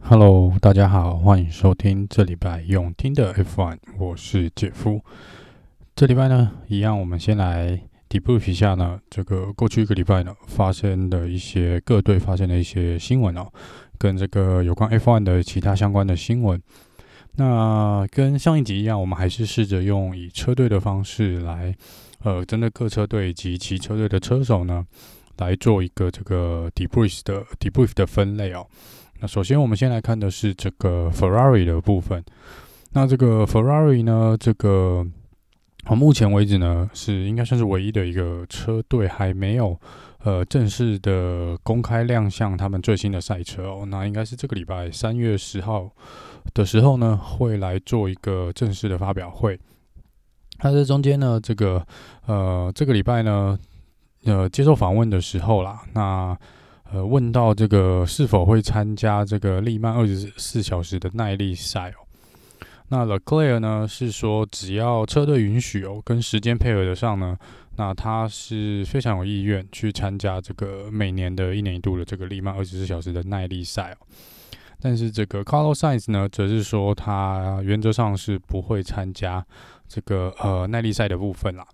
[0.00, 5.02] Hello，大家好，欢迎收听这礼拜用听的 F1，我是杰夫。
[5.96, 13.50] 这礼拜呢，一样，我们先来 debrief 一下呢，这个过去一个礼拜呢发生的一些各队发生的一些新闻哦，
[13.98, 16.60] 跟这个有关 F1 的其他相关的新闻。
[17.38, 21.74] 那跟上一集一样，我们还是试着用以车队的方式来，
[22.20, 24.86] 呃，针对各车队及其车队的车手呢，
[25.38, 28.66] 来做一个这个 debrief 的 debrief 的分类哦。
[29.18, 32.22] 那首先，我们先来看的是这个 Ferrari 的部分。
[32.92, 35.06] 那这个 Ferrari 呢，这个
[35.84, 39.78] 到目前为止呢，是应该算是唯一的一个车队还没有
[40.22, 43.86] 呃正式的公开亮相他们最新的赛车哦。
[43.86, 45.90] 那应该是这个礼拜三月十号
[46.52, 49.58] 的时候呢，会来做一个正式的发表会。
[50.62, 51.86] 那这中间呢，这个
[52.26, 53.58] 呃这个礼拜呢，
[54.24, 56.36] 呃接受访问的时候啦，那。
[56.92, 62.06] 呃，问到这个是否会参加这个利曼二十四小时的耐力赛哦？
[62.88, 67.36] 那 Leclerc 呢是说，只要车队允许哦，跟时间配合得上呢，
[67.76, 74.06] 那他是非常有意愿去参加这个每年的一年一度的这个利曼二十四小时的耐力赛哦。
[74.80, 79.44] 但是这个 Carlos Sainz 呢，则是说他原则上是不会参加
[79.88, 81.66] 这个呃耐力赛的部分啦。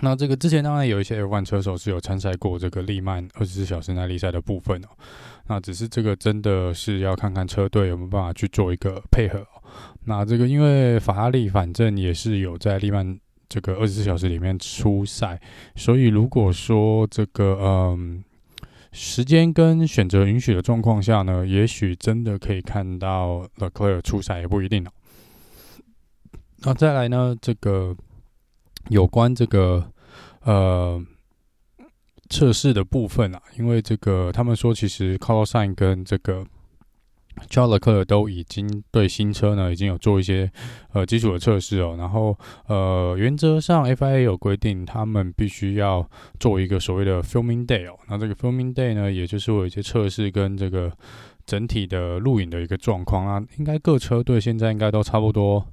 [0.00, 4.88] 那这个之前当然有一些 F1 车手是有参赛过这个利曼二十四小时耐力赛的部分哦。
[5.46, 9.46] 那只是这个真的是要看看车队有没有办法去做一个配合。
[10.04, 13.16] 那这个因为法拉利反正也是有在利曼
[13.48, 15.40] 这个二十四小时里面出赛，
[15.76, 18.24] 所以如果说这个嗯
[18.90, 24.90] 时间跟选择允许的状况下呢，也许真的可以看到 Leclerc 出赛也不一定哦。
[26.64, 27.94] 那再来呢，这个。
[28.88, 29.92] 有关这个
[30.42, 31.02] 呃
[32.28, 36.44] 测试的部分啊，因为这个他们说，其实 Carlos Sainz 跟这个
[37.48, 40.50] c h a r l e c l e r 都已经对新车呢已经有做一些
[40.92, 41.94] 呃基础的测试哦。
[41.98, 46.08] 然后呃原则上 FIA 有规定，他们必须要
[46.40, 47.98] 做一个所谓的 Filming Day 哦。
[48.08, 50.92] 那这个 Filming Day 呢，也就是有一些测试跟这个
[51.46, 53.42] 整体的录影的一个状况啊。
[53.58, 55.66] 应该各车队现在应该都差不多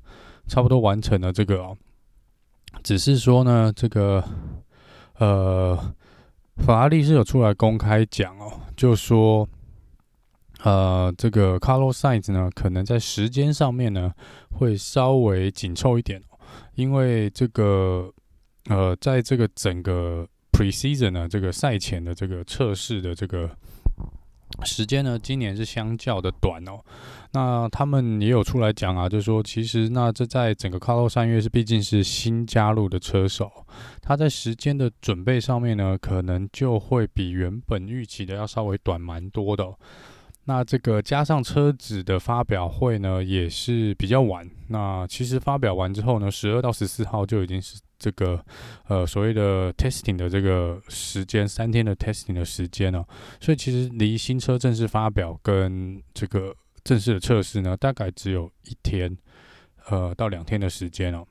[0.48, 1.78] 差不多完成了这个哦。
[2.84, 4.24] 只是说呢，这个
[5.18, 5.78] 呃，
[6.58, 9.48] 法拉利是有出来公开讲哦，就说
[10.64, 14.12] 呃，这个 Carlos Sainz 呢，可能在时间上面呢
[14.52, 16.40] 会稍微紧凑一点哦，
[16.76, 18.12] 因为这个
[18.70, 23.50] 呃，在这个整个 Preseason 呢，这个赛前的这个测试的这个。
[24.66, 26.80] 时间呢，今年是相较的短哦。
[27.32, 33.52] 那他们也有出来讲啊，就是说其实那这在整个卡洛三月是毕竟是新加入的车手，
[34.02, 39.66] 他在时间的准备上面呢，可能就会比原本预期的要稍微短蛮多的。
[40.46, 44.50] 那这个加上车子的发表会呢，也是比较晚。
[44.70, 48.44] 那其实发表完之后呢，十二到十四号就已经是这个
[48.88, 53.06] 呃所谓的 testing 的这个时间，三天的 testing 的时间哦。
[53.40, 59.16] 所以其实离新车正式发表跟这个正式的测试呢，大概只有一天
[59.90, 61.24] 呃到两天的时间哦。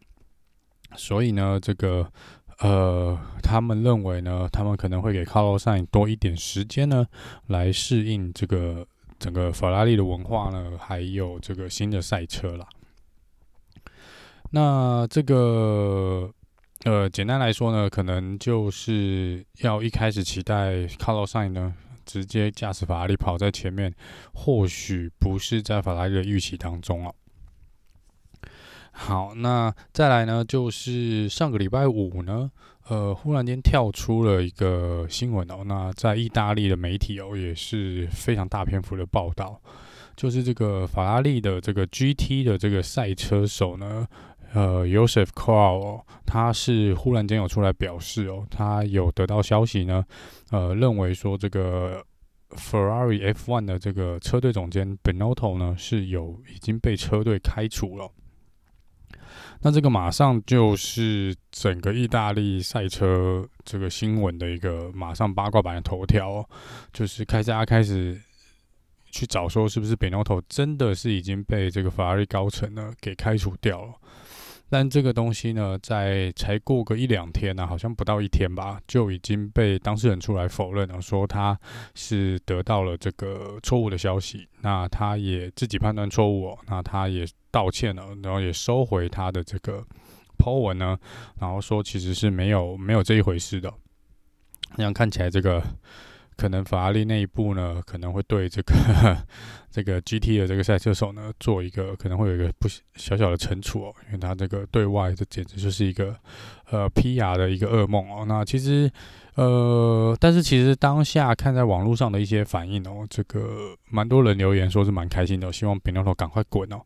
[0.94, 2.08] 所以呢，这个
[2.58, 7.06] 呃他们认为呢，他们可能会给 c a r l o s i n 多一点时间呢，
[7.46, 8.86] 来适应这个。
[9.20, 12.64] 整个法拉利的文化呢，还有这个新的赛车啦。
[14.52, 16.32] 那这个
[16.84, 21.74] 呃，简单来说呢，可能就是要一开始期待卡洛赛呢，
[22.06, 23.92] 直接驾驶法拉利跑在前面，
[24.32, 27.14] 或许不是在法拉利的预期当中哦。
[28.92, 32.50] 好，那再来呢，就是上个礼拜五呢。
[32.88, 39.60] 呃，忽然间跳出了一个新闻哦，那在意大利的媒体哦也是非常大篇幅的报道，
[40.16, 44.08] 就是这个法拉利的这个 GT 的这个赛车手呢，
[44.54, 50.04] 呃，Josef Quarl 哦，他是忽然间有出来表示哦，他有得到消息呢，
[50.50, 52.02] 呃，认为说这个
[52.50, 58.10] Ferrari F1 的这个车队总监 Benotto 呢是有已经被车队开除了。
[59.60, 66.48] 那这个马上就是整个意大利赛车这个新闻的一个马上八卦版的头条哦，
[66.92, 68.18] 就是开家开始
[69.10, 73.92] 去找说是不是 Benotto 真的是已经被这个法拉利高层呢给开除掉了。
[74.70, 81.58] 但这个东西呢，在才过个一两天呢、好像不到一天吧，就已经被当事人出来否认了，说他
[81.94, 84.46] 是得到了这个错误的消息。
[84.60, 89.82] 那他也自己判断错误哦，那他也道歉了，然后也收回他的这个
[90.38, 90.98] po 文呢，
[91.40, 93.72] 然后说其实是没有没有这一回事的。
[94.76, 95.62] 那样看起来，这个
[96.38, 98.72] 可能法拉利内部呢，可能会对这个
[99.70, 106.16] 这个 GT 的这个赛车手呢，做一个可能会有一个不小小的惩处哦，因为他这个对外这简直就是一个
[106.70, 108.24] 呃 PR 的一个噩梦哦。
[108.26, 108.88] 那其实
[109.34, 116.80] 呃，但是其实当下看在网络上的一些反应哦，这个蛮多人留言说是蛮开心的，希望 Binotto 赶快滚哦。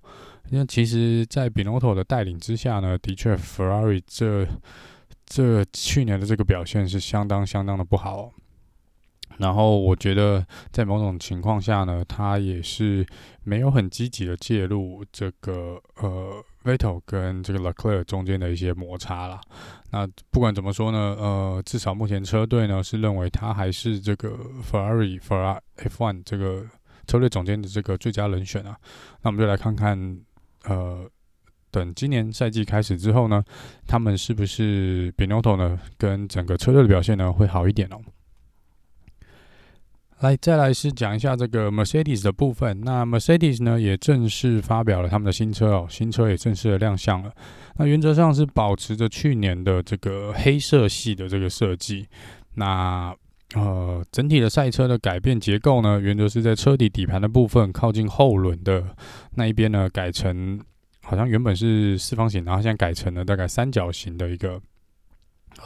[0.50, 4.46] 因为其实，在 Binotto 的带领之下呢，的确 Ferrari 这
[5.24, 8.32] 这去年的这个表现是相当相当的不好。
[9.38, 13.06] 然后我觉得，在某种情况下呢，他也是
[13.44, 19.40] 没有很积极的介入这个呃 Vettel 跟这个 Leclerc 中间的一些摩擦啦。
[19.90, 24.30] 那不管怎么说呢，呃，至少目前车队呢是认为他还是这个
[24.62, 26.64] Ferrari Ferrari F1 这个
[27.06, 28.76] 车队总监的这个最佳人选啊。
[29.22, 30.18] 那我们就来看看，
[30.64, 31.04] 呃，
[31.70, 33.42] 等今年赛季开始之后呢，
[33.86, 38.00] 他们是不是 Benotto 呢跟整个车队的表现呢会好一点哦。
[40.22, 42.80] 来，再来是讲一下这个 Mercedes 的部分。
[42.82, 47.32] 那 Mercedes 呢，也正式发表了他们的新车哦，新车也正式的亮相了。
[47.76, 52.06] 那原则上是保持着去年的这个黑色系的这个设计。
[52.54, 53.12] 那
[53.56, 58.94] 呃，整体的赛车的改变结构呢，原则是在车底底盘的部分，靠近后轮的
[59.34, 60.60] 那一边呢，改成
[61.02, 64.60] 好像原本是四方形，然后现在改成了大概三角形的一个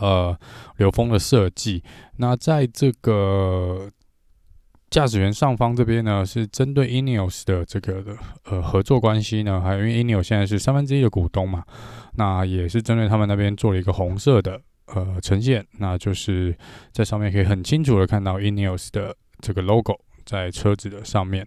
[0.00, 0.34] 呃
[0.78, 1.82] 流风的设计。
[2.16, 3.90] 那在这个
[4.96, 11.62] 驾驶员上方这边呢，是针对 Ineos 的这个的呃合作关系呢，还有因为 Ineos 现在是三分之一的股东嘛，
[12.16, 16.56] 那也是针对他们那边做了一个红色的呃呈现，那就是
[16.92, 21.46] 在上面可以很清楚的看到 Ineos 的这个 logo 在车子的上面。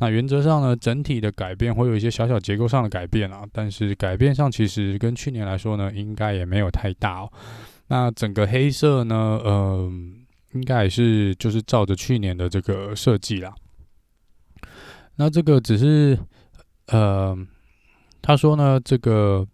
[0.00, 7.32] 那原则上呢，整体的改变会有一些小小结构上的改变啊，但是改变上其实跟去年来说呢，应该也没有太大哦。
[7.86, 10.16] 那整个黑色呢，嗯、
[10.52, 13.54] 应该也是就是照着去年的这个设计啦。
[15.16, 16.18] 那这个只是
[16.86, 17.36] 呃，
[18.22, 19.46] 他说呢，这个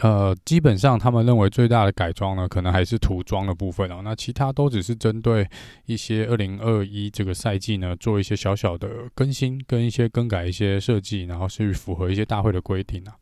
[0.00, 4.02] 呃，基本上他们认为最大的改装呢，可能还是涂装的部分哦。
[4.04, 5.48] 那其他都只是针对
[5.86, 13.16] 一些二零二一这个赛季呢，做一些小小的更新，跟一些更改一些设计，然后是符合一些大会的规定啊。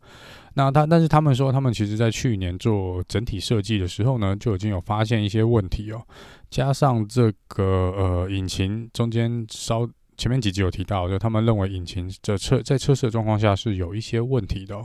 [0.54, 6.00] 那他，但是他们说，他们其实在去年做整体设计的时候呢，就已经有发现一些问题哦。
[6.48, 7.64] 加上这个
[7.96, 9.84] 呃，引擎中间稍
[10.16, 14.80] 前面几集有提到，就他们认为引擎这测在测试的状况下是有一些问题的。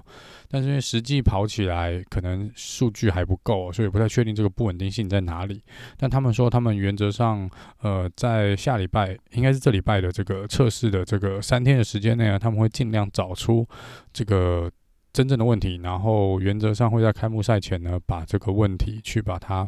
[0.49, 5.61] 但是因为实际跑起来可能数据还不够，所以不太确定这个不稳定性在哪里。
[5.95, 7.47] 但他们说，他们原则上
[7.83, 13.67] 呃，在下礼拜应该是这礼拜的这个测试的这个三天的时间内呢，他们会尽量找出
[14.11, 14.67] 这个。
[15.11, 19.67] 真正的问题，然后原则上会在开幕赛前呢，把这个问题去把它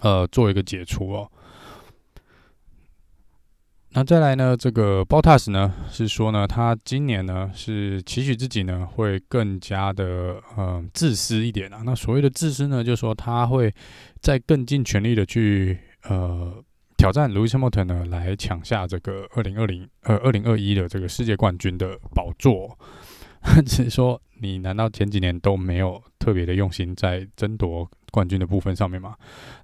[0.00, 1.30] 呃做一个解除哦。
[3.90, 11.80] 那再来呢，这个 Bottas 呢是说呢，他今年呢是期许自己呢会更加的呃自私一点啊。
[11.82, 13.74] 那所谓的自私呢，就是说他会
[14.20, 16.62] 再更尽全力的去呃
[16.98, 22.78] 挑战 Lewis Hamilton 呢，来抢下这个二零二零呃二零二一的这个世界冠军的宝座。
[23.64, 29.14] 只是说，你难道前几年都没有特别的用心在争夺冠军的部分上面吗？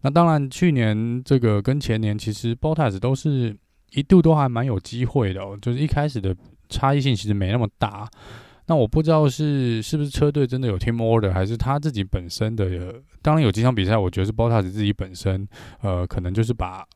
[0.03, 3.57] 那当然，去年这个跟前年其实 Bottas 都是
[3.91, 6.35] 一度都还蛮有机会的哦，就是一开始的
[6.69, 8.09] 差异性其实没那么大。
[8.67, 13.03] 那我不知道是是不是车队真的有 team order，还是他自己本身的。
[13.21, 15.47] 当然有几场比赛，我觉得是 Bottas 自己本身，
[15.81, 16.87] 呃，可能就是把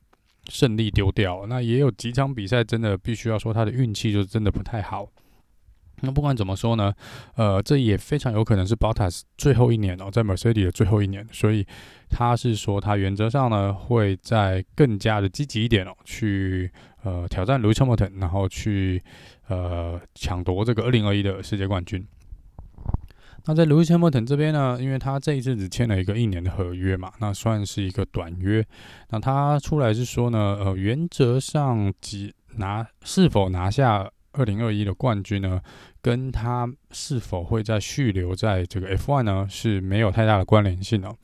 [0.49, 1.45] 胜利丢掉。
[1.49, 5.09] 那也有几场比赛真的必须要说他的运气就真的不太好。
[6.03, 6.93] 那不管怎么说呢，
[7.37, 11.67] 呃，这也非常有可能是 Bottas 最后一年哦，在 Mercedes 的最后一年，所以
[12.11, 16.71] 他是说他原则上呢会在更加的积极一点哦，去
[17.03, 19.03] 呃挑战 Lewis Hamilton，然后去
[19.49, 22.07] 呃抢夺这个二零二一的世界冠军。
[23.47, 28.63] 那在 Lewis Hamilton 这边呢，因为他这一次只签了一个一年的合约嘛，那算是一个短约。
[29.11, 34.11] 那他出来是说呢，呃，原则上即拿是否拿下。
[34.37, 35.61] 二零二一的冠军呢，
[36.01, 41.15] 跟他是否会再续留在这个 F1 呢，是没有太大的关联性哦。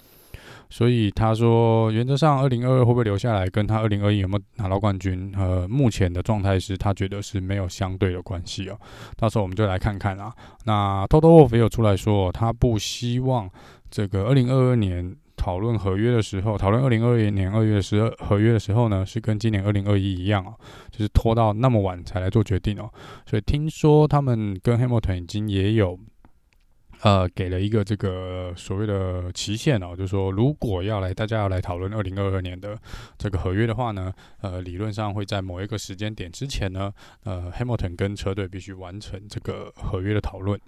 [0.70, 8.78] 所以他说，原则上二零二二会不会留下来，跟他二零二一有没有拿到冠军，呃，目前的状态是他觉得是没有相对的关系哦。
[9.16, 10.32] 到时候我们就来看看啊。
[10.64, 13.50] 那 Toto Wolff 也有出来说，他不希望
[13.90, 15.14] 这个二零二二年。
[15.42, 20.54] 讨论合约的时候，讨论二零二一年二月的时候合约的时候呢，是跟今年二零二一一样哦，
[20.92, 22.88] 就是拖到那么晚才来做决定哦。
[23.26, 25.98] 所以听说他们跟 Hamilton 已经也有
[27.00, 32.78] 呃，给了一个这个所谓的期限哦，就是说，如果要来大家要来讨论二零二二年的
[33.18, 36.92] 这个合约的话呢，呃，理论上会在某一个时间点之前呢，
[37.24, 40.60] 呃，Hamilton 跟车队必须完成这个合约的讨论。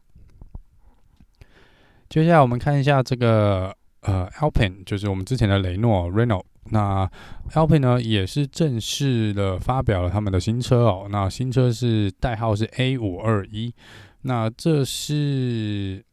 [2.08, 3.72] 接下来我们看一下这个
[4.04, 7.10] 呃，Alpine，就是我们之前的雷诺 Renault，那
[7.50, 13.74] Alpine 呢也是正式的发表了他们的新车哦，那新车是代号是 A 五二一，
[14.22, 16.04] 那这是。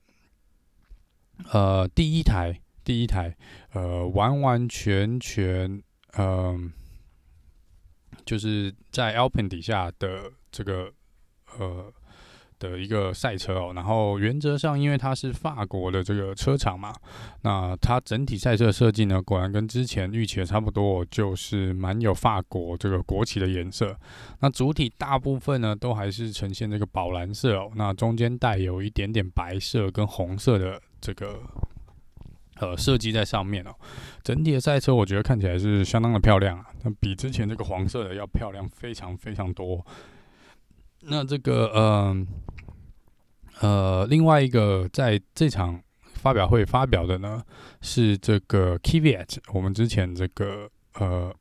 [1.52, 3.36] 呃，第一台，第一台，
[3.74, 5.82] 呃，完完全全，
[6.16, 6.72] 嗯、
[8.24, 10.94] 就是在 Alpine 底下的这个，
[11.58, 11.92] 呃，
[12.62, 13.74] 的一个赛车哦。
[13.76, 16.94] 然后原则上，因为它是法国的这个车厂嘛，
[17.42, 23.98] 那它整体赛车设计呢，果然跟之前预期的差不多，就是蛮有法国这个国旗的颜色。
[24.40, 30.80] 那主体大部分呢，都还是呈现这个宝蓝色哦，那中间带有一点点白色跟红色的。
[31.04, 31.40] 这个
[32.60, 33.74] 呃设计在上面哦，
[34.22, 39.84] 整体的赛车我觉得看起来是相当的漂亮啊，那比之前这个黄色的要漂亮非常非常多。
[41.04, 42.28] 那这个嗯
[43.60, 43.70] 呃，
[44.02, 45.82] 呃另外一个在这场
[46.14, 47.44] 发表会发表的呢
[47.82, 51.34] 是这个 Kvyat，我们之前这个呃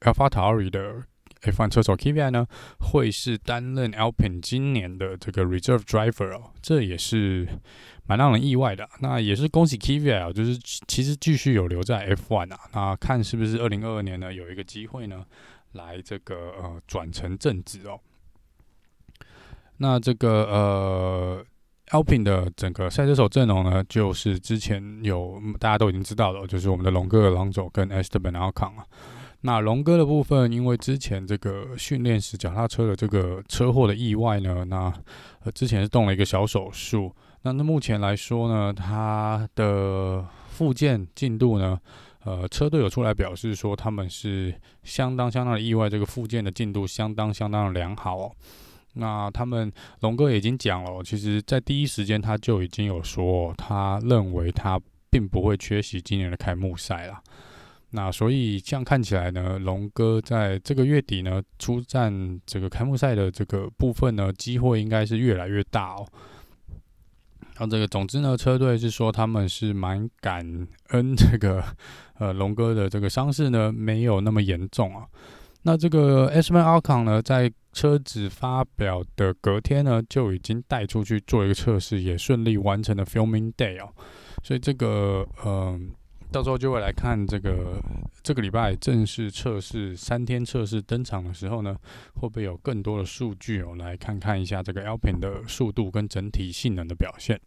[0.00, 1.02] AlphaTauri 的。
[1.44, 2.46] F1 车手 Kvyat 呢，
[2.80, 7.46] 会是担任 Alpin 今年的这个 Reserve Driver 哦，这也是
[8.06, 8.88] 蛮让人意外的。
[9.00, 15.22] 那也是恭喜 Kvyat 就是其实继续有留在 F1 啊，那看是不是二零二二年呢有一个机会呢，
[15.72, 18.00] 来这个呃转成正职哦。
[19.78, 21.44] 那这个呃
[21.88, 28.86] ，Alpin 的整个赛车手阵容呢，就是之前有大家都已经知道了，就是我们的龙哥的 Alonso 跟 Esteban Ocon 啊。
[29.40, 34.90] 那龙哥的部分，因为之前这个训练时脚踏车的这个车祸的意外呢，那
[35.42, 37.14] 呃之前是动了一个小手术。
[37.42, 41.78] 那那目前来说呢，他的复健进度呢，
[42.24, 48.32] 呃车队有出来表示说他们是相当相当的意外，这个复健的进度相当相当的良好哦。
[48.94, 57.20] 那他们龙哥已经讲了，其实在第一时间他就已经有说，他认为他并不会缺席今年的开幕赛了。
[57.90, 66.06] 那所以这样看起来呢，龙哥在这个月底呢出战这个开幕赛的这个部分呢，机会应该是越来越大哦。
[67.60, 70.44] 那这个总之呢，车队是说他们是蛮感
[70.88, 71.64] 恩这个
[72.18, 75.06] 呃龙哥的这个伤势呢没有那么严重啊。
[75.64, 83.92] 那这个 Esteban Ocon 呢，在车子发表的隔天呢就已经带出去做一个测试，也顺利完成了 Filming Day 哦。
[84.42, 85.52] 所以这个嗯。
[85.52, 85.80] 呃
[86.32, 87.80] 到时候就会来看这个
[88.20, 91.76] 这个礼拜正式测试三天测试登场的时候呢，
[92.14, 93.76] 会不会有更多的数据哦？
[93.78, 97.40] 来看看一下这个 Alpine 的速度跟整体性能的表现。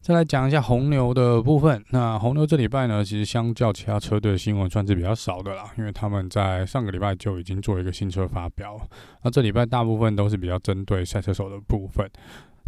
[0.00, 1.84] 再来讲一下红牛的部分。
[1.90, 8.80] 那红牛这礼拜呢，其实相较其他车队的新闻算是比较少的啦，因为他们在上个礼拜就已经做一个新车发表。
[9.22, 12.10] 那这礼拜大部分都是比较针对赛车手的部分。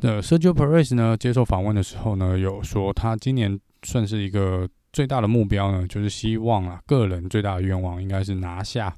[0.02, 3.58] 那 Sergio Perez 呢，接受访问的时候呢，有说他今年。
[3.82, 8.94] 算是一个最大的目标呢，就是希望啊，个人最大的愿望应该是拿下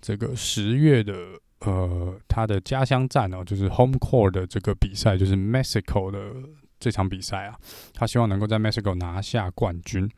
[0.00, 1.14] 这个十月的
[1.58, 6.18] 呃他的家乡站哦，就是 Home Court 的这个比赛，就是 Mexico 的
[6.82, 7.56] 这场比赛啊，
[7.94, 10.10] 他希望能够在 Mexico 拿下冠军。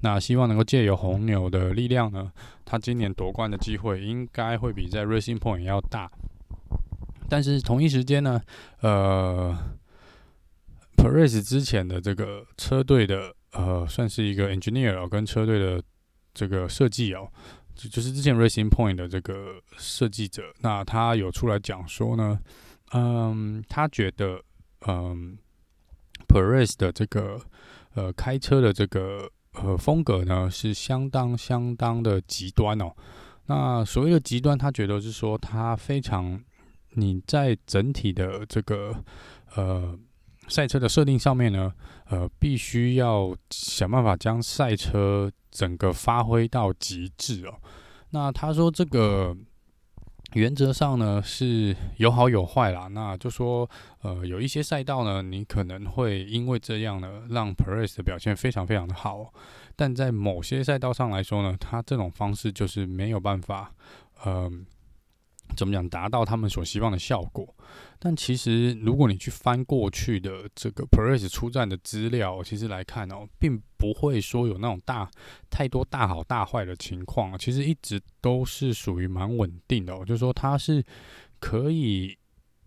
[0.00, 2.32] 那希望能够借由红牛的力量呢，
[2.64, 6.10] 他今年夺冠的机会应该会比在 Racing Point 要大。
[7.28, 8.42] 但是同一时间呢，
[8.80, 9.56] 呃
[10.96, 13.34] ，Perez 之前的这个车队的。
[13.54, 15.78] 呃，算是一个 engineer 哦，跟车队的
[16.32, 17.30] 这个设计哦，
[17.74, 22.40] 就就是之前 Racing Point 的这个设计者，那他有出来讲说呢，
[22.94, 24.40] 嗯，他觉得
[24.86, 25.36] 嗯
[26.32, 27.40] ，Perez 的这个
[27.94, 32.92] 呃开车的这个呃风格呢是相当相当的极端哦。
[33.46, 36.42] 那所谓的极端，他觉得是说他非常
[36.90, 39.04] 你在整体的这个
[39.56, 39.98] 呃。
[40.48, 41.72] 赛车的设定上面呢，
[42.06, 47.54] 呃，必须要想办法将赛车整个发挥到极致哦。
[48.10, 49.34] 那他说这个
[50.34, 52.88] 原则上呢是有好有坏啦。
[52.88, 53.68] 那就说，
[54.02, 59.32] 呃，有一些赛道呢，你可能会因为这样呢，让 Perez 的表现非常非常的好。
[59.76, 63.72] 但在某些赛道上来说呢，他这种方式就是没有办法，
[64.26, 64.64] 嗯、
[65.56, 67.54] 怎么讲达到他们所希望的效果？
[67.98, 75.08] 但其实，如果你去翻过去的这个 Perez 出战的资料，其实来看哦，并不会说有那种大
[75.48, 77.38] 太多大好大坏的情况。
[77.38, 80.84] 其实一直都是属于蛮稳定的哦，就是说它是
[81.38, 82.16] 可以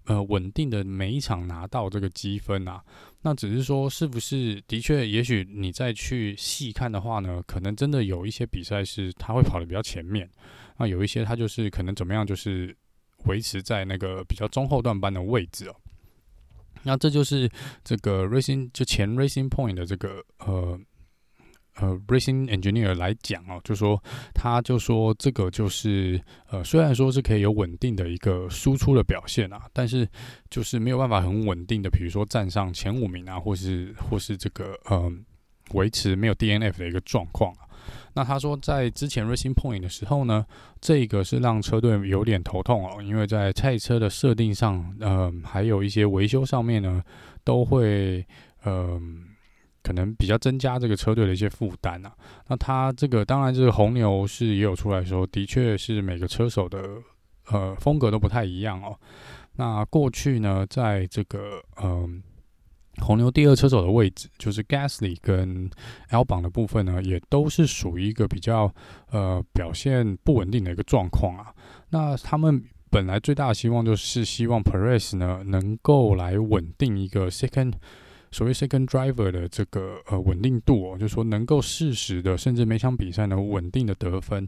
[0.06, 2.84] 呃稳定的每一场拿到这个积分啊。
[3.22, 10.30] 那只是说，是不是的确，也许你再去细看的话呢，可能真的有一些比赛是他会跑得比较前面，
[10.78, 12.76] 那有一些他就是可能怎么样，就是
[13.26, 15.76] 维持在那个比较中后段班的位置哦。
[16.84, 17.50] 那这就是
[17.84, 20.80] 这个 Racing 就前 Racing Point 的这个呃。
[21.78, 24.02] 呃，Racing Engineer 来讲哦，就说
[24.34, 30.08] 他就说这个就是呃，虽然说是可以有稳定的一个输出的表现啊，但是
[30.50, 35.12] 就是没有办法很稳定的，比如说站上前五名啊，或是或是这个呃
[35.74, 37.68] 维持没有 DNF 的一个状况啊。
[38.14, 40.46] 那他说在之前 Racing Point 的时候呢，
[40.80, 47.04] 这个是让车队有点头痛哦，因为在赛车的设定上，呃，还有一些维修上面呢，
[47.44, 48.26] 都会
[48.64, 48.98] 呃。
[49.86, 52.12] 可能比较增加这个车队的一些负担啊。
[52.48, 56.80] 那他这个当然，这个红牛是也有出来说，的确是每个车手的
[57.52, 58.98] 呃风格都不太一样哦。
[59.58, 62.24] 那过去呢，在这个嗯、
[62.98, 65.70] 红牛第二车手的位置，就是 Gasly 跟
[66.10, 68.74] L 榜的部分呢，也都是属于一个比较
[69.12, 71.54] 呃表现不稳定的一个状况啊。
[71.90, 77.74] 那他们本来最大的希望就是希望 Perez 呢能够来稳定一个 second。
[78.36, 84.46] 所谓 second driver 的这个呃稳定度哦，就是说能够适时的，甚至每场比赛能稳定的得分，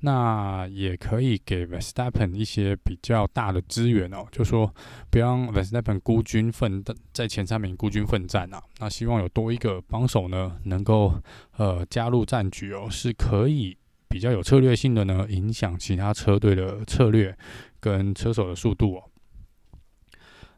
[0.00, 4.70] 那也可以给 Verstappen 一些比较大的资源哦，就说
[5.08, 11.14] 不让 Verstappen 孤军奋战在前三名孤军奋战啊，那希望有多一个帮手呢，能够
[11.56, 13.74] 呃加入战局哦，是可以
[14.06, 17.34] 比较有策略性的呢，影响其他车队的策略
[17.80, 19.04] 跟车手的速度哦。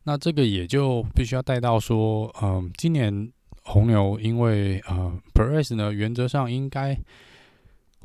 [0.04, 3.32] 那这个也就必须要带到说，嗯、今年
[3.62, 6.98] 红牛因为呃，Perez 呢，原则上应该，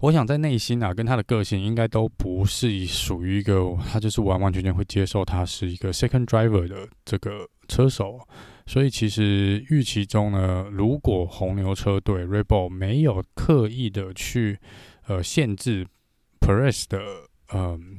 [0.01, 8.19] 我想在内心啊，跟他的个性应该都不是属于一个，他就是完完全全会接受他是一个 second driver 的这个车手，
[8.67, 14.59] 所以其实预期中呢，如果红牛车队 r e b o l 没有刻意的去
[15.07, 15.87] 呃限制
[16.39, 16.99] Perez 的
[17.53, 17.96] 嗯。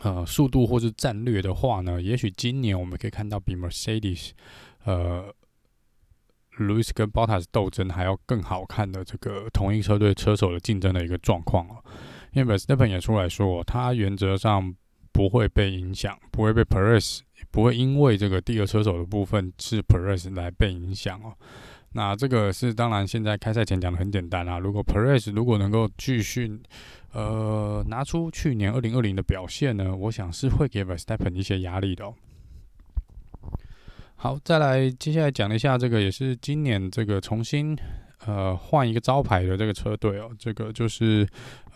[0.00, 4.30] 呃，速度或是战略的话呢，也许今年我们可以看到比 Mercedes，
[4.84, 5.34] 呃
[6.58, 11.82] ，Lewis 跟 Bottas 斗争还要更好看的这个同一车队车手的竞争的一个状况哦。
[12.32, 14.74] 因为 Verstappen 也出来说，他原则上
[15.12, 21.34] 不会被影响，不会被 Perez，不会因为这个第二车手的部分是 Perez 来被影响哦。
[21.96, 24.58] 那这个是当然，现在开赛前讲的很简单啊。
[24.58, 26.60] 如果 Perez 如果能够继续，
[27.14, 32.12] 呃，拿出去年二零二零的表现呢，我想是会给 Verstappen 一些压力的。
[34.16, 37.74] 好，再来接下来讲一下这个，也是今年这个重新
[38.26, 41.26] 呃换一个招牌的这个车队哦，这个就是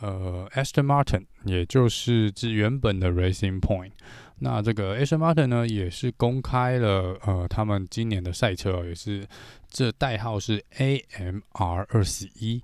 [0.02, 3.92] 呃 Aston Martin，也就是指原本的 Racing Point。
[4.42, 9.26] 那这个 Aston Martin 呢，也是公开了呃他们今年的赛车，也是
[9.68, 12.62] 这代号是 AMR 二十一。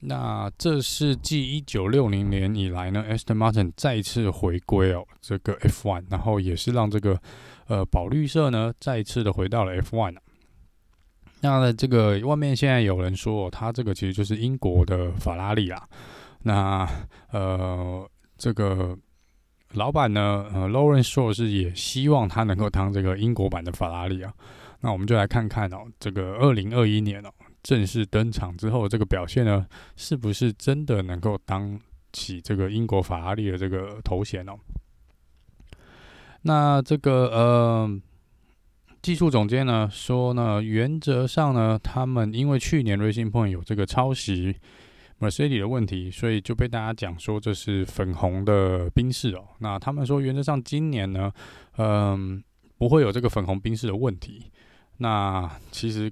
[0.00, 7.20] 那这是继一九六零年以来呢，Aston Martin 再次回归哦，这个 F1，然后也是让这个
[7.66, 10.22] 呃宝绿色呢再次的回到了 F1 啊。
[11.40, 15.88] 那，这个外面现在有人说，哦它这个其实就是英国的法拉利啊。
[16.42, 16.88] 那
[17.32, 18.96] 呃，这个
[19.74, 24.32] 老板呢，呃，Lawrence Stroll 是也希望他能够当这个英国版的法拉利啊。
[24.80, 27.30] 那我们就来看看哦，这个二零二一年哦。
[27.62, 31.78] 正式登场之后，这个表现呢，是不是真的能够当
[32.12, 34.52] 起这个英国法拉利的这个头衔哦？
[36.42, 38.00] 那这个呃，
[39.02, 44.56] 技术总监呢说呢，原则上呢，他们因为去年 Racing Point 有这个抄袭
[45.20, 49.48] Mercedes 的问题，所以就被大家讲说这是粉红的冰室哦。
[49.58, 51.32] 那他们说原则上今年呢，
[51.76, 52.42] 嗯、
[52.76, 54.50] 不会有这个粉红冰室的问题。
[54.98, 56.10] 那其实。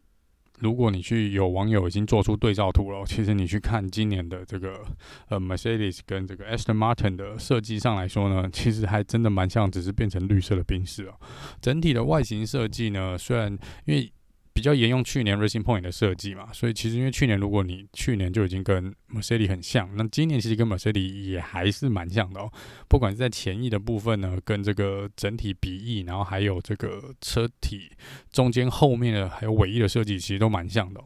[0.60, 4.82] 如果你去有网友已经做出对照图了，其实你去看今年的这个
[5.28, 11.14] 呃 Mercedes 跟这个 Aston Martin 的设计上来说呢，其实还真的蛮像，只是变成绿色的冰室哦。
[11.60, 13.52] 整体的外形设计呢，虽然
[13.84, 14.10] 因为
[14.56, 22.50] 比较沿用去年 Racing Point 的设计嘛，所以其实因为去年如果你去年就已经跟 Mercedes 很像，那今年其实跟 Mercedes 也还是蛮像的哦。
[22.88, 27.90] 不管是在前翼的部分呢，跟这个整体鼻翼，然后还有这个车体
[28.32, 31.02] 中间后面的还有尾翼的设计，其实都蛮像的。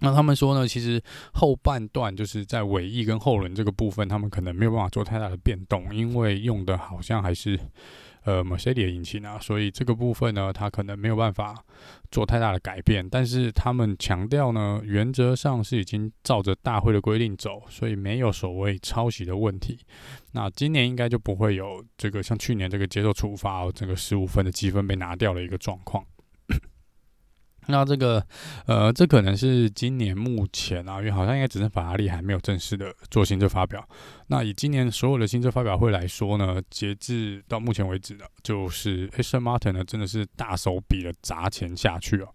[0.00, 1.00] 那他们说呢，其实
[1.34, 7.56] 后半段就是在尾翼跟后轮这个部分，他们可能没有办法做太大的变动，因为用的好像还是
[8.28, 11.64] 呃 Mercedes 引擎啊，所以这个部分呢，它可能没有办法
[12.10, 13.08] 做太大的改变。
[13.08, 19.78] 但是他们强调呢，原则上是已经照着大会的规定走，所以没有所谓抄袭的问题。
[20.32, 26.04] 那今年应该就不会有这个像去年这个接受处罚，这个十五分的积分被拿掉的一个状况。
[27.70, 28.26] 那这个，
[28.66, 33.86] 呃，这可能是今年目前啊，因为好像应该只剩法拉利还没有正式的做新车发表。
[34.28, 42.28] 那以今年所有的新车发表会来说呢，截至到目前为止的，就是 Aston Martin 呢，真的是大手笔的砸钱下去哦。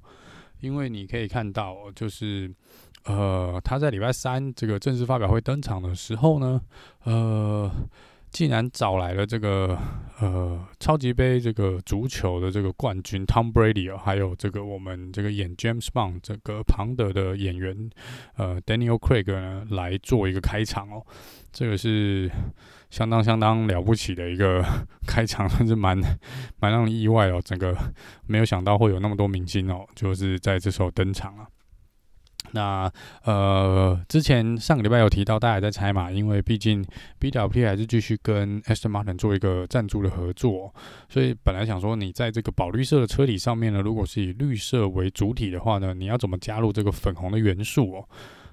[0.59, 2.53] 因为你可以看到，就是
[3.05, 6.61] 呃，他在礼拜三这个正式发表会登场的时候呢，
[7.05, 7.71] 呃。
[8.33, 9.77] 竟然找来了这个
[10.19, 17.89] 呃超级杯这个足球的这个冠军 Tom Brady 哦，还有这个我们这个演 James Bond 这个庞德的演员
[18.35, 21.05] 呃 Daniel Craig 呢来做一个开场哦，
[21.51, 22.29] 这个是
[22.89, 24.65] 相当相当了不起的一个
[25.07, 25.95] 开场，甚至蛮
[26.59, 27.77] 蛮让人意外哦，整个
[28.25, 31.47] 没有想到会有那么多明星哦，就是在这时候登场啊。
[32.53, 32.91] 那
[33.23, 36.85] 呃，之前上个礼拜有提到，大家也在猜嘛，因为毕竟
[37.19, 40.73] BWT 还是继续跟 Aston Martin 做一个赞助的合作，
[41.09, 48.09] 所以本来想说，你在这个宝绿色的车体上面呢，如果是以绿色为主体的话呢，你要怎么加入这个粉红的元素哦？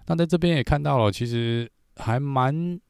[0.06, 2.80] 那在这边也看到了，其实还蛮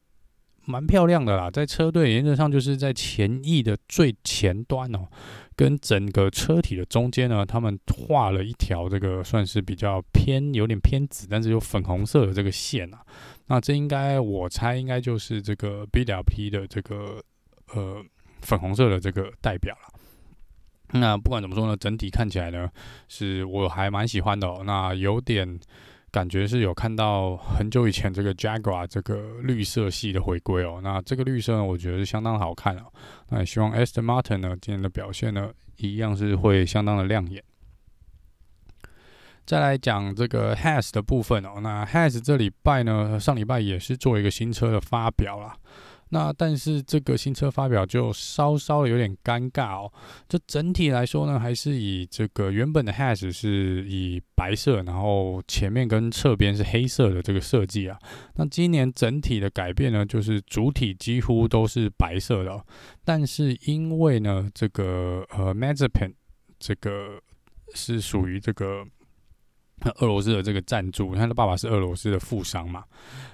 [0.65, 5.07] 蛮漂亮的啦，在车队原则上就是在前翼的最前端哦。
[5.55, 12.99] 跟整个车体的中间呢，他们画了一条这个算是比较偏有点偏紫，但是有粉红色的这个线啊。
[13.47, 17.21] 那这应该我猜应该就是这个 BWT 的这个
[17.73, 18.03] 呃
[18.41, 20.99] 粉红色的这个代表了。
[20.99, 22.69] 那不管怎么说呢，整体看起来呢，
[23.07, 24.63] 是我还蛮喜欢的哦。
[24.65, 25.59] 那有点。
[26.11, 32.83] 感觉是有看到很久以前这个 Jaguar 这个绿色系的回归哦，那这个绿色呢，我觉得是相当好看哦。
[33.29, 37.41] 那也希望 Aston Martin 呢今天的表现呢，一样是会相当的亮眼。
[39.45, 45.55] 再来讲这个 Has 的部分哦，那 Has 这礼拜呢，上礼拜也是做一个新车的发表啦。
[46.11, 49.91] 那但是这个新车发表就稍稍的有点尴尬哦。
[50.29, 57.97] 这整体来说呢，还是以这个原本的 Has 是以白色，然后前面跟侧边是黑色的这个设计啊。
[58.35, 62.63] 那今年整体的改变呢，就是主体几乎都是白色的。
[63.03, 66.13] 但是因为呢，这个呃 m a z e p e n
[66.59, 67.21] 这个
[67.73, 68.85] 是属于这个。
[69.99, 72.83] 俄罗斯的这个赞助，他的爸爸是俄罗斯的富商嘛。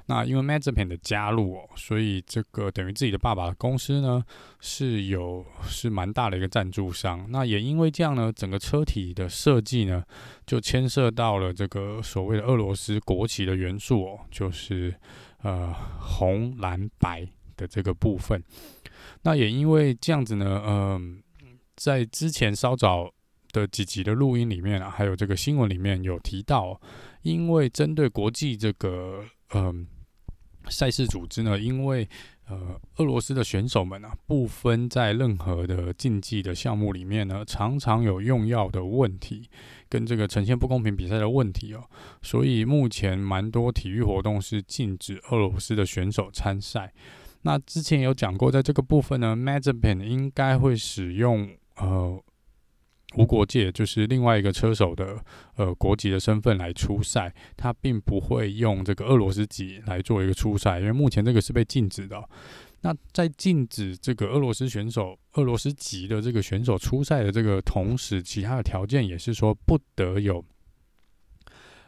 [0.05, 4.23] 那因为 Mazepin 的加入哦，所以这个等于自己的爸爸公司呢
[4.61, 7.27] 是有是蛮大的一个赞助商。
[7.29, 10.01] 那也因为这样呢，整个车体的设计呢
[10.45, 14.95] 就牵涉到了这个所谓的俄罗斯国旗的元素哦，就是
[15.43, 18.41] 呃红蓝白的这个部分。
[19.23, 21.21] 那也因为这样子呢，嗯、
[21.75, 23.11] 在之前稍早。
[23.57, 26.79] 的几集的录音里面啊，还有这个新闻里面有提到，
[27.23, 29.87] 因为针对国际这个嗯
[30.69, 32.07] 赛事组织呢，因为
[32.47, 39.49] 呃俄罗斯的选手们啊，不分在任何的竞技的项目里面呢，常常有用药的问题，
[39.89, 41.83] 跟这个呈现不公平比赛的问题哦，
[42.21, 46.93] 所以目前蛮多体育活动是禁止俄罗斯的选手参赛。
[47.41, 52.21] 那之前有讲过，在这个部分呢，Mazepin 应该会使用呃。
[53.15, 55.17] 无国界就是另外一个车手的
[55.55, 62.21] 呃国籍的身份来出赛，他并不会用这个俄罗斯籍来做一个出赛，因为目前这个是被禁止的。
[62.81, 70.43] 那在禁止这个俄罗斯选手、俄罗斯籍的这个选手出赛的这个同时，其他的条件也是说不得有，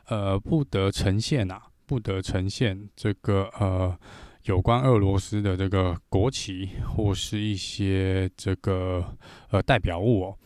[0.07, 3.95] 呃，不得呈现啊，不得呈现这个呃
[4.45, 9.17] 有关俄罗斯的这个国旗或是一些这个
[9.51, 10.37] 呃代表物哦。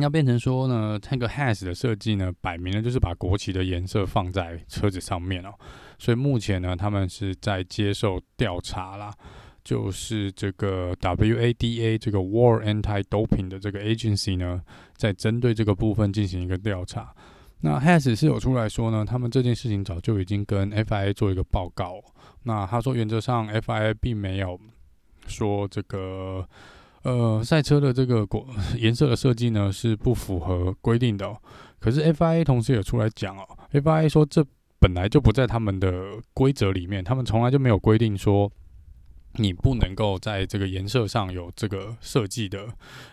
[0.00, 5.52] 要变成说呢，这个 Has 的设计呢，摆明了就是把国旗的颜色放在车子上面哦。
[5.98, 9.12] 所以目前呢，他们是在接受调查啦，
[9.62, 14.62] 就是这个 WADA 这个 World Anti-Doping 的这个 agency 呢，
[14.96, 17.14] 在针对这个部分进行一个调查。
[17.60, 22.02] 那 Has 是有出来说呢，他们这件事情早就已经跟 FIA 做一个报告。
[22.44, 24.58] 那他说原则上 FIA 并没有
[25.26, 26.48] 说这个。
[27.02, 28.46] 呃，赛车的这个国
[28.78, 31.36] 颜色的设计呢，是不符合规定的。
[31.80, 34.44] 可是 FIA 同时也出来讲哦，FIA 说这
[34.78, 38.50] 本来就不在他们的规则里面，他们从来就没有规定说
[39.34, 42.68] 你不能够在这个颜色上有这个设计的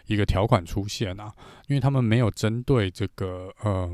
[0.05, 1.33] 一个条款出现啊，
[1.67, 3.91] 因为他们没有针对这个呃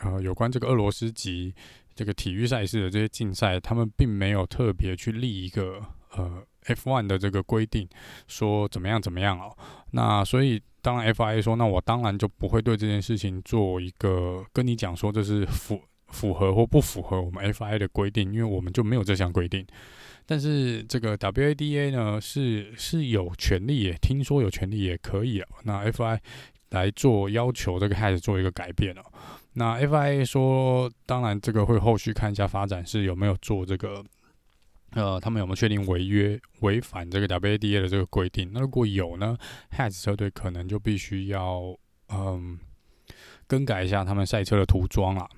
[0.00, 1.54] 呃有关这个俄罗斯籍
[1.94, 5.80] 这个体育赛事的这些竞赛，他们并没有特别去立一个
[6.16, 7.88] 呃 F1 的这个规定，
[8.26, 9.56] 说怎么样怎么样哦。
[9.92, 19.66] 那所以当 FIA 说，那我当然就不会对这件事情做一个跟你讲说这是符符合或不符合我们 FIA 的规定，因为我们就没有这项规定。
[20.26, 25.46] 但是这个 WADA 呢是是有权利，也听说有权利也可以哦。
[25.64, 26.18] 那 FIA
[26.70, 29.02] 来做要求，这个开始做一个改变哦。
[29.52, 34.04] 那 FIA 说，当然这个会后续看一下发展是有没有做这个，
[34.96, 38.50] 呃，他们有没有确定违约违反这个 WADA 的这个规定？
[38.54, 39.36] 那如果有呢
[39.76, 41.76] ，Has 车队可能就必须要
[42.08, 42.58] 嗯
[43.46, 45.28] 更改一下他们赛车的涂装了。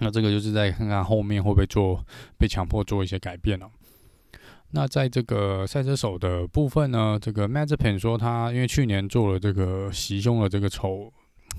[0.00, 2.04] 那这个就是再看看后面会不会做
[2.36, 3.70] 被强迫做一些改变了。
[4.72, 11.12] 那在这个赛车手的部分呢，这个 Mazepin 说他因为去年做了这个袭胸的这个丑，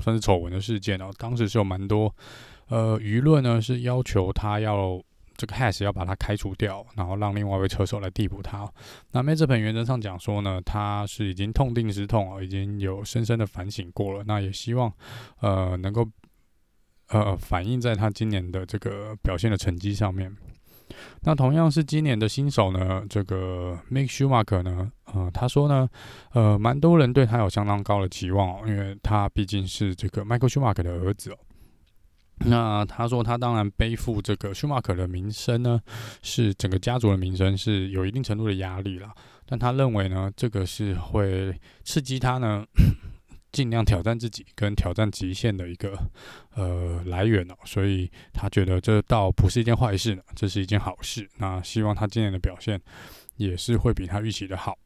[0.04, 2.14] 算是丑闻的事件哦，当时是有蛮多
[2.68, 5.02] 呃舆论呢是要求他要
[5.40, 8.70] 这个 Haas 要把他开除掉，然后让另外一位车手来递补他。
[9.14, 14.92] 那 Mazepin 原则上讲说呢，他是已经痛定思痛哦，已经有深深的反省过了，那也希望
[15.40, 16.06] 呃能够
[17.08, 20.36] 呃反映在他今年的这个表现的成绩上面。
[21.22, 25.88] 那同样是今年的新手呢，这个 Mick Schumacher 呢，呃，他说呢，
[26.34, 31.38] 呃，蛮多人对他有相当高的期望，因为他毕竟是这个 Michael Schumacher 的儿子哦。
[32.46, 35.80] 那他说他当然背负这个 Schumacher 的名声呢，
[36.22, 39.14] 是整个家族的名声是有一定程度的压力啦，
[39.46, 42.66] 但他认为呢，这个是会刺激他呢。
[43.52, 45.98] 尽量挑战自己跟挑战极限的一个
[46.54, 51.28] 呃来源哦，所以他觉得这倒不是一件坏事呢，这是一件好事。
[51.40, 52.80] 那希望他今年的表现
[53.38, 54.78] 也是会比他预期的好。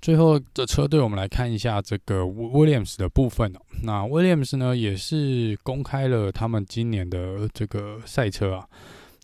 [0.00, 3.60] 最后的车队，我们来看一下这个 Williams 的部分哦。
[3.82, 8.68] 那 Williams 呢，也是公开了他们今年的这个赛车啊。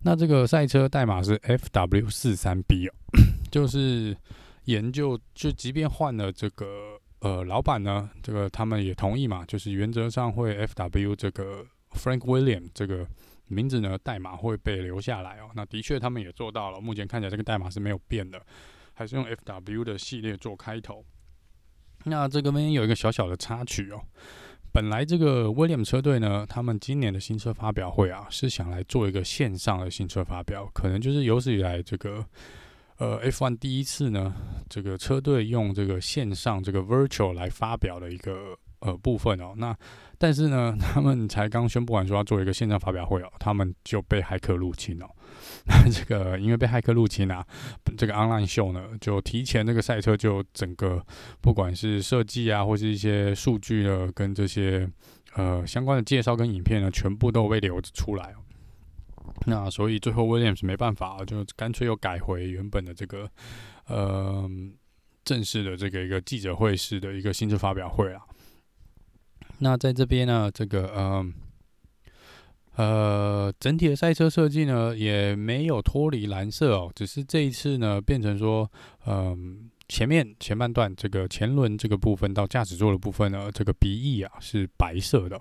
[0.02, 2.92] 那这个赛车代码是 FW 四三 B 哦，
[3.50, 4.16] 就是
[4.64, 6.98] 研究，就即便换了这个。
[7.20, 13.06] 呃，老板呢，这个他们也同意嘛，就是原则上会 FW 这个 Frank William 这个
[13.48, 15.48] 名字呢，代码会被留下来哦。
[15.54, 18.40] 那的确他们也做到了，目前看起来这个代码是没有变的，
[18.96, 21.04] 还是用 FW 的系列做开头。
[22.06, 24.00] 那这个边有一个小小的插曲哦，
[24.72, 32.26] 本来这个 Williams 车队呢，他们今年的新车发表会啊，是想来做一个线上的新车发表，可能就是有史以来这个。
[32.98, 34.34] 呃，F1 第一次呢，
[34.70, 39.52] 这个车队用这个线上这个 virtual 来发表的一个呃部分哦。
[39.58, 39.76] 那
[40.16, 45.06] 但是呢，他们才刚宣布完说要做一个线上发表会哦，他们就被骇客入侵哦。
[45.68, 47.44] 那 这个因为被骇客入侵啊，
[47.96, 51.04] 这个 online show 呢，就提前这个赛车就整个
[51.40, 54.88] 不管是设计啊，或是一些数据呢，跟这些
[55.34, 58.32] 呃相关的介绍跟影片呢，全部都被流出来。
[59.46, 63.28] 那所以最后 Williams 没办法，就干脆又改回原本的这个
[63.88, 64.48] 呃
[65.24, 68.22] 正式的这个一个记者会式的一个新车发表会啊。
[69.58, 71.26] 那在这边呢，这个呃
[72.76, 78.70] 呃整体的赛车设计呢也没有脱离蓝色哦，只是这一次呢变成说，
[79.06, 85.40] 嗯、前面前半段这个前轮这个部分到驾驶座的部分呢，这个鼻翼啊是白色的。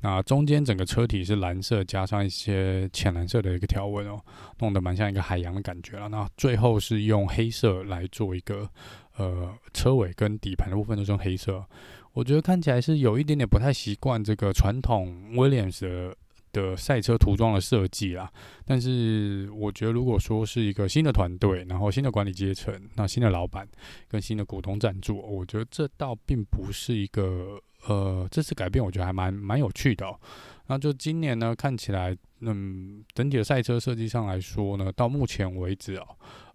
[0.00, 4.20] 那中间整个车体是蓝色，加上一些浅蓝色的一个条纹哦，
[4.60, 6.08] 弄得蛮像一个海洋的感觉了。
[6.08, 8.70] 那最后是用黑色来做一个
[9.16, 11.64] 呃车尾跟底盘的部分都是用黑色，
[12.12, 16.16] 我觉得看起来是有一点点不太习惯这个传统 Williams 的
[16.60, 18.30] 的赛车涂装的设计啦。
[18.64, 23.66] 但是我觉得如果说是一个新的团队，然后新的管理阶层，那新的老板
[24.08, 27.60] 跟新的股东赞助，我觉得这倒并不是一个。
[27.86, 30.18] 呃，这次改变我觉得还蛮蛮有趣的哦。
[30.66, 36.06] 那就今年呢，看起来，嗯，整体的赛车设计上来说呢，到目前为止哦，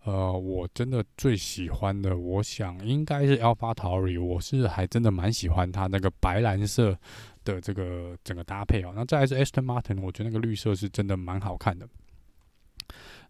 [0.04, 7.00] 呃，我真的最喜欢的，我想应该是 AlphaTauri，我是还真的蛮喜欢它那个白蓝色
[7.44, 8.94] 的这个整个搭配哦。
[8.96, 11.88] 那再来是 Aston Martin，我觉得那个绿色是真的蛮好看的。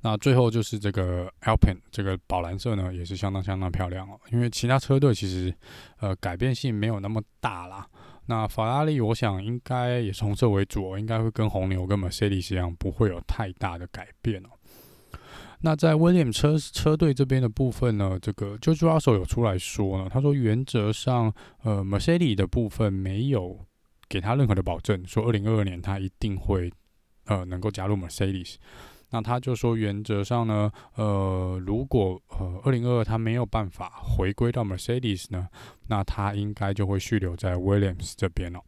[0.02, 4.20] 那最后就是这个 Alpine 这个宝蓝色呢，也是相当相当漂亮哦。
[4.32, 5.54] 因为其他车队其实
[6.00, 7.88] 呃改变性没有那么大啦。
[8.26, 14.50] 那法拉利我想应该也是红色为主，应该会跟红牛跟 Mercedes 一样，不会有太大的改变哦。
[15.62, 23.66] 那在 William 车车队这边的部分呢，这个 George Russell 有出来说呢，他说原则上呃 Mercedes 的部分没有
[24.14, 26.72] 给他任何的保证，说二零二二年他一定会
[27.26, 28.58] 呃能够加入 Mercedes。
[29.10, 35.48] 那他就说，原则上呢，呃，如果呃，二零二二他没有办法回归到 Mercedes 呢，
[35.88, 38.62] 那他应该就会续留在 Williams 这边了。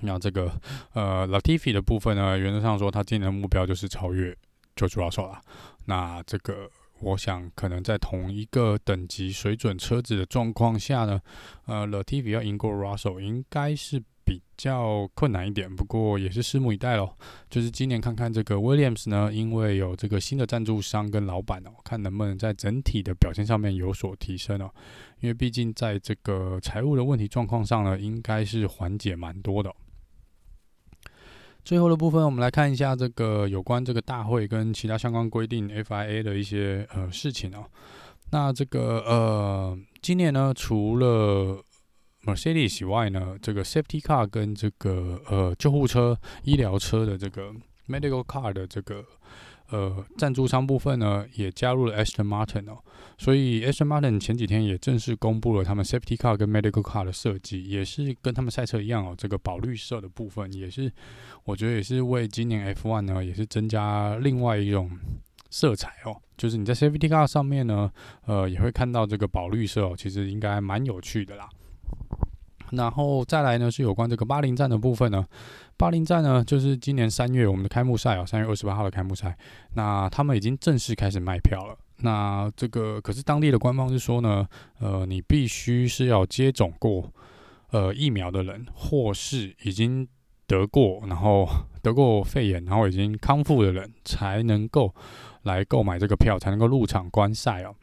[0.00, 0.50] 那这个
[0.94, 4.34] 呃，Latifi 的部分呢，原则上说，他今年的目标就是超越
[4.76, 5.42] George Russell 了。
[5.84, 11.20] 那这个，我想可能在同一个等级水准车子的状况下呢，
[11.66, 14.02] 呃，Latifi 要赢过 Russell 应该是
[14.34, 15.74] 比较困难一点。
[15.74, 17.14] 不过也是拭目以待喽。
[17.50, 24.70] 就是今年看看这个 Williams 呢，因为有这个新的赞助商跟老板哦，看能不能在整体的表现上面有所提升哦。
[25.20, 29.72] 因为毕竟在这个财务的问题状况上呢，应该是缓解蛮多的。
[31.64, 37.64] 最后的部分，我们来看一下这个有关这个大会跟其他相关规定 FIA 的一些呃事情哦。
[38.32, 41.62] 那这个呃，今年呢，除了
[42.24, 47.52] Mercedes 以外呢，这个 Safety Car 跟这个呃救护车、医疗车的这个
[47.88, 49.04] Medical Car 的这个。
[49.70, 52.76] 呃，赞助商部分呢，也加入了 Aston Martin 哦，
[53.16, 60.92] 所以 Aston Martin 前几天也正式公布了他们 Safety Car 跟 Medical Car 的设计，也是跟他们赛车一样哦，这个宝绿色的部分也是，
[61.44, 64.90] 我觉得也是为今年 F1 呢，也是增加另外一种
[65.48, 67.90] 色彩哦，就是你在 Safety Car 上面呢，
[68.26, 71.48] 呃，也会看到这个宝绿色哦，其实应该蛮有趣的啦。
[72.70, 75.26] 然后再来呢，是有关这个巴林站的部分呢。
[75.76, 79.36] 巴林站呢，就是今年三月我们的开幕赛哦，三月二十八号的开幕赛。
[79.74, 81.76] 那他们已经正式开始卖票了。
[81.98, 84.46] 那这个可是当地的官方是说呢，
[84.78, 87.12] 呃，你必须是要接种过
[87.70, 90.06] 呃疫苗的人，或是已经
[90.46, 91.48] 得过，然后
[91.82, 94.94] 得过肺炎，然后已经康复的人，才能够
[95.42, 97.74] 来购买这个票，才能够入场观赛哦。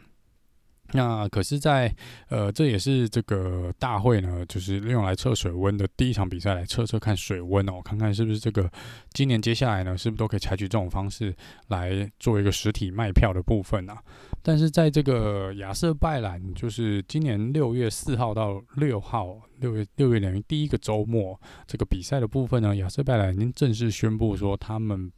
[0.92, 1.94] 那可是在，
[2.30, 8.70] 呃，这也是这个大会呢，就是用来测水温的第一场比赛，来测测看水温哦，看看是不是这个
[9.14, 11.36] 今年接下来呢，是不是都可以采取这种方式
[11.68, 14.02] 来做一个实体卖票的部分啊？
[14.42, 25.12] 但是在这个亚瑟拜兰，就是今年六月四号到六号，六月六月等于第一个周末，这个比赛的部分呢，亚瑟拜兰已经正式宣布说，他们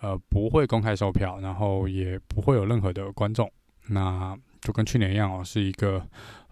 [0.00, 3.50] 呃不会公开售票，然后也不会有任何的观众。
[3.88, 6.02] 那就跟去年一样哦，是一个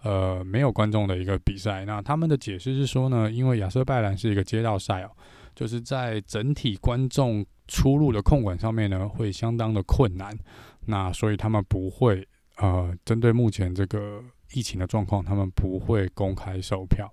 [0.03, 1.85] 呃没有观众的一个比赛。
[1.85, 5.11] 那他们的解释是说呢，因为亚瑟拜兰是一个街道赛哦，
[5.55, 10.37] 就是在整体观众出入的控管上面呢，会相当的困难。
[10.85, 12.25] 那所以他们不会
[12.57, 17.11] 呃针对目前这个疫情的状况，他们不会公开售票。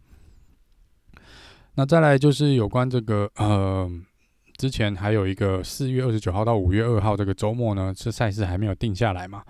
[1.74, 3.90] 那再来就是有关这个呃，
[4.58, 9.42] 之前还有一个四月二十九号到五月二号这个周末呢，这赛事还没有定下来嘛。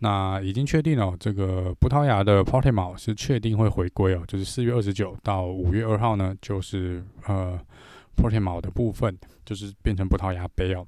[0.00, 7.58] 那已经确定了，这个葡萄牙的 Portimao 是确定会回归哦，就是四月二十九到五月二号呢，就是呃
[8.16, 10.86] Portimao 的部分，就是变成葡萄牙杯哦。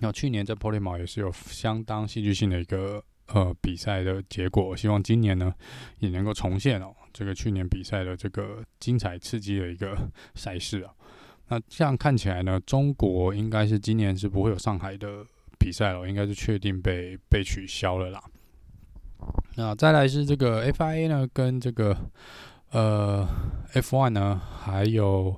[0.00, 5.52] 那去年在 Portimao 也是有相当戏剧性的一个呃比赛的结果，希望今年呢
[5.98, 9.94] 也能够重现哦，这个去年比赛的这个精彩刺激的一个
[10.34, 10.90] 赛事啊。
[11.48, 15.26] 那这样看起来呢，中国应该是今年是不会有上海的。
[15.58, 18.22] 比赛了，应该是确定被被取消了啦。
[19.56, 21.96] 那再来是这个 FIA 呢，跟这个
[22.70, 23.26] 呃
[23.72, 25.34] F1 呢，还有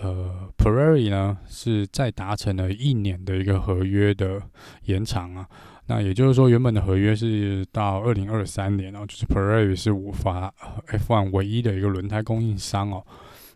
[0.00, 4.40] 呃 Pirelli 呢，是再达成了一年的一个合约的
[4.84, 5.46] 延长啊。
[5.86, 10.52] 那也就是说，原本的合约是到二零二三年哦，就是 Pirelli 是无法
[10.86, 13.04] F1 唯一的一个轮胎供应商哦。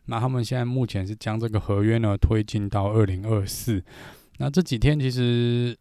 [0.04, 3.82] 那他们现在目前是将这个合约呢推进到二零二四。
[4.36, 5.74] 那这几天其实。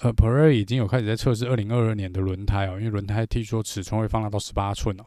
[0.00, 5.04] 呃，Pirelli 已经有开始在测试二零二二年的轮胎哦，因为轮胎听说尺寸会放大到十八寸哦，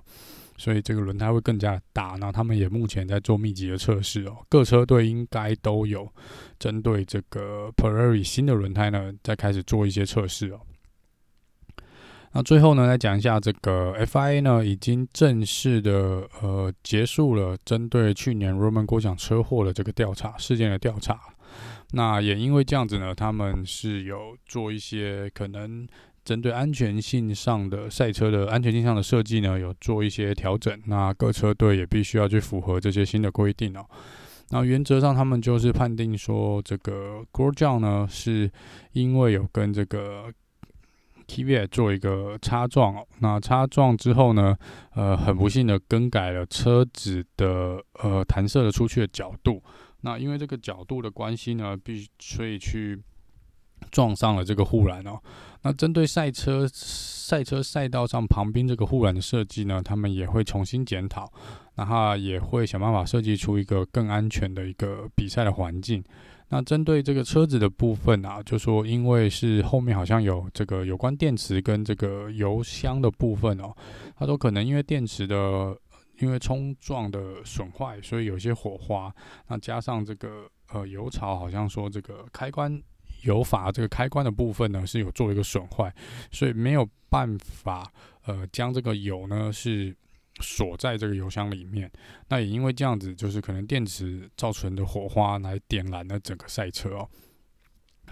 [0.58, 2.16] 所以这个轮胎会更加大。
[2.20, 6.08] 那他们也目前在做密集的测试哦，各车队应该都有
[6.58, 10.62] 针对这个 Pirelli 新的轮胎呢，在开始做一些测试哦。
[12.32, 21.20] 那最后呢，来讲一下这个 FIA 呢，已经正式的呃结束了针对去年 Roman Gu 奖车祸的这个调查事件的调查。
[21.92, 25.88] 那也因为这样子呢，他们是有做一些可能
[26.26, 30.78] 针对安全性上的赛车的安全性上的设计呢，有做一些调整。
[30.88, 33.86] 那各车队也必须要去符合这些新的规定哦。
[34.50, 38.52] 那原则上，他们就是判定说，这个 Grosjean 呢，是
[38.92, 40.32] 因为有跟这个
[41.28, 43.08] Kvyat 做一个擦撞哦。
[43.20, 44.58] 那擦撞之后呢，
[44.94, 49.64] 呃，很不幸的更改了车子的呃弹射的出去的角度。
[50.02, 53.02] 那因为这个角度的关系呢，必须所以去
[53.92, 55.20] 撞上了这个护栏哦。
[55.64, 61.32] 那针对赛车赛车赛道上旁边这个护栏的设计呢，他们也会重新检讨，
[61.76, 66.04] 然后也会想办法设计出一个更安全的一个比赛的环境。
[66.50, 73.76] 那针对这个车子的部分啊，就说因为是后面好像有这个有关电池跟这个油箱的部分哦，
[74.16, 75.76] 他说可能因为电池的。
[76.20, 79.14] 因为冲撞的损坏，所以有些火花。
[79.48, 82.82] 那加上这个呃油槽，好像说这个开关
[83.24, 85.94] 油阀这个开关的部分呢是有做一个损坏，
[86.32, 87.92] 所以没有办法
[88.26, 89.96] 呃将这个油呢是
[90.40, 91.92] 锁在这个油箱里面。
[92.30, 97.10] 那也因为这样子，就是可能电池造成的火花来点燃了整个赛车哦。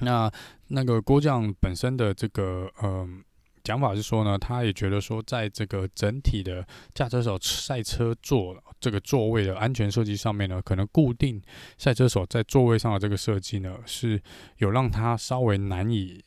[0.02, 0.32] 那
[0.68, 3.24] 那个郭将本身的这个嗯。
[3.66, 11.42] 讲法是说呢，他也觉得说，在这个整体的驾车手赛车座这个座位的安全设计上面呢，可能固定
[11.80, 14.22] 赛车手在座位上的这个设计呢，是
[14.60, 16.24] 有让他稍微难以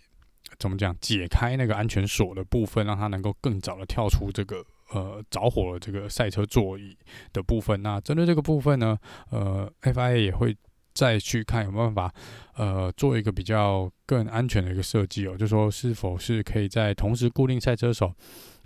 [0.58, 6.98] 怎么讲解开那个安全锁的部分，让他能够更早的跳出这个呃着火的这个赛车座椅
[7.32, 7.80] 的部分。
[7.80, 8.98] 那针对这个部分呢，
[9.30, 10.56] 呃，FIA 也会。
[10.98, 12.14] 再去看有没有办法，
[12.56, 18.12] 呃，做一个比较更安全的一个设计哦，就说是否是可以在同时固定赛车手，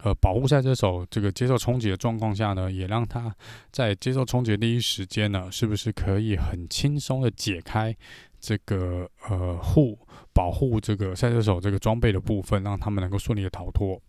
[0.03, 3.31] 呃，保护赛车手这个接受冲击的状况下呢，也让他
[3.71, 7.95] 在接受冲击的第一时间呢，是不是可以很轻松的解开
[8.41, 9.99] 这个呃护
[10.33, 14.01] 保护这个赛车手这个装备的部分，让他们能够顺利的逃脱。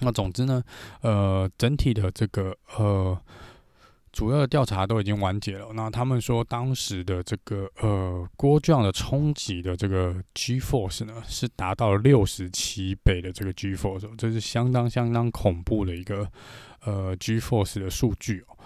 [0.00, 0.62] 那总之呢，
[1.00, 3.18] 呃，整体的这个呃。
[4.12, 5.68] 主要的调查都已经完结了。
[5.74, 16.30] 那他们说，当时的这个呃郭将的冲击的这个 G force 呢，是达到了六十七倍的这个 G force，这是相当相当恐怖的一个
[16.84, 18.56] 呃 G force 的数据哦。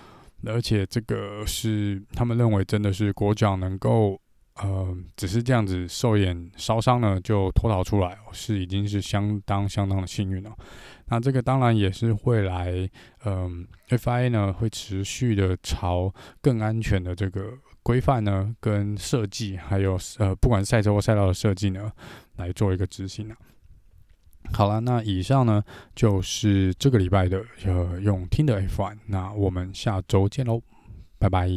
[0.44, 4.20] 而且这个是他们认为真的是郭将能够。
[4.62, 10.50] 呃，只是这样子受点烧伤呢，就脱逃出来，哦是已经是相当相当的幸运了。
[11.08, 12.88] 那这个当然也是会来，
[13.24, 17.52] 嗯、，F I 呢会持续的朝更安全的这个
[17.82, 21.92] 规范呢跟设计，还有呃，不管赛车或赛道的设计呢，
[22.36, 23.36] 来做一个执行啊。
[24.52, 25.62] 好了，那以上呢
[25.94, 30.62] 就是这个礼拜的呃用听的 F1，那我们下周见喽，
[31.18, 31.48] 拜拜。